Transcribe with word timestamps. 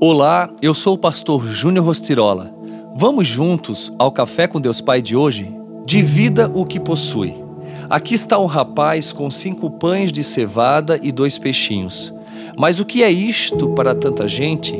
Olá, 0.00 0.50
eu 0.60 0.74
sou 0.74 0.94
o 0.94 0.98
pastor 0.98 1.46
Júnior 1.46 1.86
Rostirola. 1.86 2.52
Vamos 2.96 3.28
juntos 3.28 3.92
ao 3.96 4.10
Café 4.10 4.46
com 4.48 4.60
Deus 4.60 4.80
Pai 4.80 5.00
de 5.00 5.16
hoje? 5.16 5.54
Divida 5.86 6.50
o 6.52 6.66
que 6.66 6.80
possui. 6.80 7.34
Aqui 7.88 8.14
está 8.14 8.38
um 8.38 8.46
rapaz 8.46 9.12
com 9.12 9.30
cinco 9.30 9.70
pães 9.70 10.12
de 10.12 10.24
cevada 10.24 10.98
e 11.00 11.12
dois 11.12 11.38
peixinhos. 11.38 12.12
Mas 12.58 12.80
o 12.80 12.84
que 12.84 13.04
é 13.04 13.10
isto 13.10 13.70
para 13.70 13.94
tanta 13.94 14.26
gente? 14.26 14.74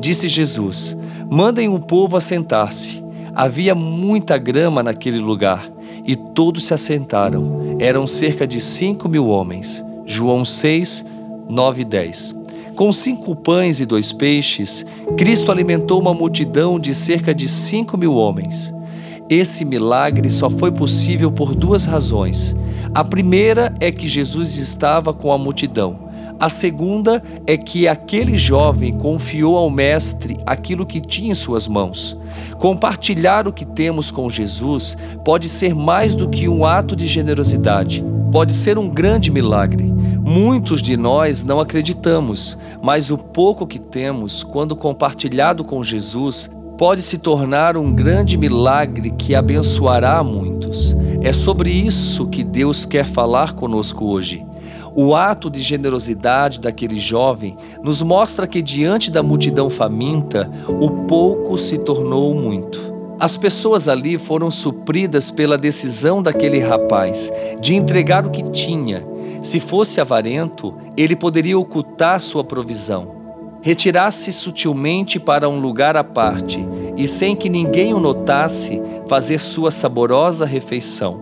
Disse 0.00 0.28
Jesus: 0.28 0.96
Mandem 1.30 1.68
o 1.68 1.78
povo 1.78 2.16
assentar-se. 2.16 3.04
Havia 3.34 3.74
muita 3.74 4.38
grama 4.38 4.82
naquele 4.82 5.18
lugar 5.18 5.68
e 6.06 6.16
todos 6.16 6.64
se 6.64 6.74
assentaram. 6.74 7.76
Eram 7.78 8.06
cerca 8.06 8.46
de 8.46 8.60
cinco 8.60 9.08
mil 9.08 9.26
homens. 9.28 9.84
João 10.06 10.44
6, 10.44 11.04
9 11.48 11.82
e 11.82 11.84
10. 11.84 12.43
Com 12.74 12.90
cinco 12.90 13.36
pães 13.36 13.78
e 13.78 13.86
dois 13.86 14.12
peixes, 14.12 14.84
Cristo 15.16 15.52
alimentou 15.52 16.00
uma 16.00 16.12
multidão 16.12 16.78
de 16.80 16.92
cerca 16.92 17.32
de 17.32 17.48
cinco 17.48 17.96
mil 17.96 18.16
homens. 18.16 18.74
Esse 19.30 19.64
milagre 19.64 20.28
só 20.28 20.50
foi 20.50 20.72
possível 20.72 21.30
por 21.30 21.54
duas 21.54 21.84
razões. 21.84 22.54
A 22.92 23.04
primeira 23.04 23.72
é 23.78 23.92
que 23.92 24.08
Jesus 24.08 24.58
estava 24.58 25.14
com 25.14 25.30
a 25.30 25.38
multidão. 25.38 26.10
A 26.40 26.48
segunda 26.48 27.22
é 27.46 27.56
que 27.56 27.86
aquele 27.86 28.36
jovem 28.36 28.92
confiou 28.98 29.56
ao 29.56 29.70
Mestre 29.70 30.36
aquilo 30.44 30.84
que 30.84 31.00
tinha 31.00 31.30
em 31.30 31.34
suas 31.34 31.68
mãos. 31.68 32.18
Compartilhar 32.58 33.46
o 33.46 33.52
que 33.52 33.64
temos 33.64 34.10
com 34.10 34.28
Jesus 34.28 34.96
pode 35.24 35.48
ser 35.48 35.76
mais 35.76 36.16
do 36.16 36.28
que 36.28 36.48
um 36.48 36.64
ato 36.64 36.96
de 36.96 37.06
generosidade, 37.06 38.04
pode 38.32 38.52
ser 38.52 38.78
um 38.78 38.88
grande 38.88 39.30
milagre. 39.30 39.93
Muitos 40.26 40.80
de 40.80 40.96
nós 40.96 41.44
não 41.44 41.60
acreditamos, 41.60 42.56
mas 42.82 43.10
o 43.10 43.18
pouco 43.18 43.66
que 43.66 43.78
temos, 43.78 44.42
quando 44.42 44.74
compartilhado 44.74 45.62
com 45.62 45.82
Jesus, 45.82 46.50
pode 46.78 47.02
se 47.02 47.18
tornar 47.18 47.76
um 47.76 47.92
grande 47.92 48.38
milagre 48.38 49.10
que 49.10 49.34
abençoará 49.34 50.24
muitos. 50.24 50.96
É 51.20 51.30
sobre 51.30 51.70
isso 51.70 52.26
que 52.26 52.42
Deus 52.42 52.86
quer 52.86 53.04
falar 53.04 53.52
conosco 53.52 54.06
hoje. 54.06 54.42
O 54.94 55.14
ato 55.14 55.50
de 55.50 55.60
generosidade 55.60 56.58
daquele 56.58 56.98
jovem 56.98 57.54
nos 57.82 58.00
mostra 58.00 58.46
que, 58.46 58.62
diante 58.62 59.10
da 59.10 59.22
multidão 59.22 59.68
faminta, 59.68 60.50
o 60.68 60.88
pouco 61.06 61.58
se 61.58 61.76
tornou 61.76 62.34
muito. 62.34 62.94
As 63.20 63.36
pessoas 63.36 63.88
ali 63.88 64.18
foram 64.18 64.50
supridas 64.50 65.30
pela 65.30 65.58
decisão 65.58 66.22
daquele 66.22 66.60
rapaz 66.60 67.30
de 67.60 67.74
entregar 67.74 68.26
o 68.26 68.30
que 68.30 68.42
tinha. 68.50 69.13
Se 69.44 69.60
fosse 69.60 70.00
avarento, 70.00 70.74
ele 70.96 71.14
poderia 71.14 71.58
ocultar 71.58 72.18
sua 72.22 72.42
provisão. 72.42 73.14
Retirar-se 73.60 74.32
sutilmente 74.32 75.20
para 75.20 75.50
um 75.50 75.60
lugar 75.60 75.98
à 75.98 76.02
parte 76.02 76.66
e, 76.96 77.06
sem 77.06 77.36
que 77.36 77.50
ninguém 77.50 77.92
o 77.92 78.00
notasse, 78.00 78.80
fazer 79.06 79.38
sua 79.42 79.70
saborosa 79.70 80.46
refeição. 80.46 81.20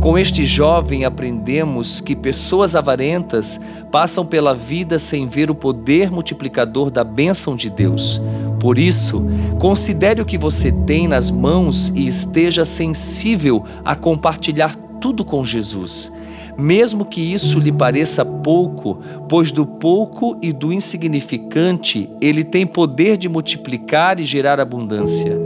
Com 0.00 0.18
este 0.18 0.44
jovem 0.44 1.04
aprendemos 1.04 2.00
que 2.00 2.16
pessoas 2.16 2.74
avarentas 2.74 3.60
passam 3.92 4.26
pela 4.26 4.56
vida 4.56 4.98
sem 4.98 5.28
ver 5.28 5.48
o 5.48 5.54
poder 5.54 6.10
multiplicador 6.10 6.90
da 6.90 7.04
bênção 7.04 7.54
de 7.54 7.70
Deus. 7.70 8.20
Por 8.58 8.76
isso, 8.76 9.24
considere 9.60 10.20
o 10.20 10.26
que 10.26 10.36
você 10.36 10.72
tem 10.72 11.06
nas 11.06 11.30
mãos 11.30 11.92
e 11.94 12.08
esteja 12.08 12.64
sensível 12.64 13.64
a 13.84 13.94
compartilhar 13.94 14.76
tudo 15.02 15.24
com 15.24 15.44
Jesus. 15.44 16.12
Mesmo 16.56 17.04
que 17.04 17.20
isso 17.20 17.58
lhe 17.58 17.72
pareça 17.72 18.24
pouco, 18.24 19.00
pois 19.28 19.50
do 19.50 19.66
pouco 19.66 20.38
e 20.40 20.52
do 20.52 20.72
insignificante 20.72 22.08
ele 22.20 22.44
tem 22.44 22.64
poder 22.64 23.16
de 23.16 23.28
multiplicar 23.28 24.20
e 24.20 24.24
gerar 24.24 24.60
abundância. 24.60 25.36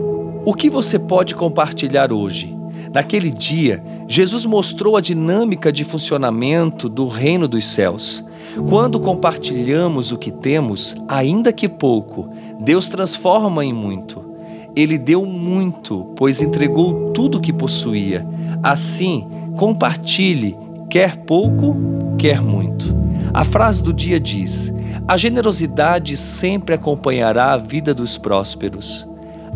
O 0.45 0.53
que 0.53 0.69
você 0.69 0.99
pode 0.99 1.35
compartilhar 1.35 2.13
hoje? 2.13 2.55
Naquele 2.93 3.31
dia, 3.31 3.83
Jesus 4.07 4.45
mostrou 4.45 4.97
a 4.97 5.01
dinâmica 5.01 5.73
de 5.73 5.85
funcionamento 5.85 6.89
do 6.89 7.09
reino 7.09 7.49
dos 7.49 7.65
céus. 7.65 8.25
Quando 8.69 9.01
compartilhamos 9.01 10.13
o 10.13 10.19
que 10.19 10.31
temos, 10.31 10.95
ainda 11.09 11.53
que 11.53 11.69
pouco, 11.69 12.29
Deus 12.61 12.89
transforma 12.89 13.65
em 13.65 13.73
muito. 13.73 14.25
Ele 14.77 14.99
deu 14.99 15.25
muito, 15.25 16.13
pois 16.17 16.43
entregou 16.43 17.11
tudo 17.13 17.39
o 17.39 17.41
que 17.41 17.53
possuía. 17.53 18.27
Assim, 18.63 19.27
compartilhe, 19.57 20.57
quer 20.89 21.17
pouco, 21.17 21.77
quer 22.19 22.41
muito. 22.41 22.95
A 23.33 23.45
frase 23.45 23.83
do 23.83 23.93
dia 23.93 24.21
diz: 24.21 24.73
A 25.09 25.17
generosidade 25.17 26.17
sempre 26.17 26.75
acompanhará 26.75 27.53
a 27.53 27.57
vida 27.57 27.93
dos 27.93 28.17
prósperos. 28.17 29.07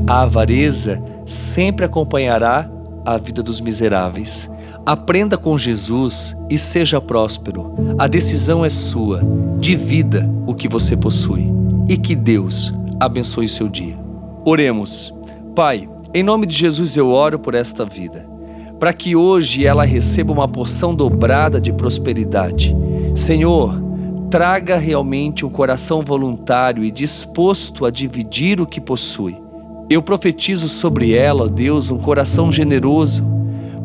A 0.07 0.23
avareza 0.23 1.03
sempre 1.27 1.85
acompanhará 1.85 2.71
a 3.05 3.17
vida 3.17 3.43
dos 3.43 3.61
miseráveis. 3.61 4.51
Aprenda 4.85 5.37
com 5.37 5.57
Jesus 5.59 6.37
e 6.49 6.57
seja 6.57 7.01
próspero. 7.01 7.75
A 7.99 8.07
decisão 8.07 8.65
é 8.65 8.71
sua. 8.71 9.21
Divida 9.59 10.29
o 10.47 10.55
que 10.55 10.69
você 10.69 10.97
possui. 10.97 11.51
E 11.89 11.97
que 11.97 12.17
Deus 12.17 12.75
abençoe 12.99 13.49
seu 13.49 13.69
dia. 13.69 13.99
Oremos. 14.45 15.15
Pai, 15.55 15.89
em 16.15 16.23
nome 16.23 16.47
de 16.47 16.57
Jesus 16.57 16.97
eu 16.97 17.11
oro 17.11 17.39
por 17.39 17.55
esta 17.55 17.85
vida, 17.85 18.27
para 18.81 18.93
que 18.93 19.15
hoje 19.15 19.65
ela 19.65 19.85
receba 19.85 20.33
uma 20.33 20.49
porção 20.49 20.93
dobrada 20.93 21.61
de 21.61 21.73
prosperidade. 21.73 22.75
Senhor, 23.15 23.81
traga 24.29 24.77
realmente 24.79 25.47
um 25.47 25.51
coração 25.51 26.03
voluntário 26.03 26.83
e 26.83 26.91
disposto 26.91 27.87
a 27.87 27.91
dividir 27.91 28.61
o 28.61 28.67
que 28.67 28.81
possui 28.81 29.37
eu 29.91 30.01
profetizo 30.01 30.69
sobre 30.69 31.13
ela, 31.15 31.47
ó 31.47 31.49
Deus, 31.49 31.91
um 31.91 31.99
coração 31.99 32.53
generoso, 32.53 33.25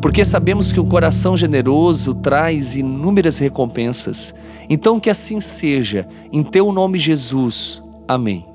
porque 0.00 0.24
sabemos 0.24 0.70
que 0.70 0.78
o 0.78 0.84
coração 0.84 1.36
generoso 1.36 2.14
traz 2.14 2.76
inúmeras 2.76 3.38
recompensas. 3.38 4.32
Então, 4.70 5.00
que 5.00 5.10
assim 5.10 5.40
seja, 5.40 6.06
em 6.32 6.44
teu 6.44 6.70
nome, 6.70 6.96
Jesus. 6.96 7.82
Amém. 8.06 8.46